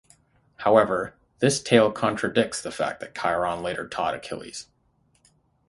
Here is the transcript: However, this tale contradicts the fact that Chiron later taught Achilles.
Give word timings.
However, 0.55 1.13
this 1.41 1.61
tale 1.61 1.91
contradicts 1.91 2.59
the 2.59 2.71
fact 2.71 3.01
that 3.01 3.13
Chiron 3.13 3.61
later 3.61 3.87
taught 3.87 4.15
Achilles. 4.15 4.65